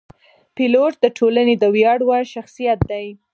[0.55, 3.07] پیلوټ د ټولنې د ویاړ وړ شخصیت دی.